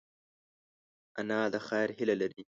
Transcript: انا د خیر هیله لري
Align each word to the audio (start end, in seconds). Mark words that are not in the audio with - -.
انا 1.19 1.39
د 1.53 1.55
خیر 1.67 1.89
هیله 1.97 2.15
لري 2.21 2.35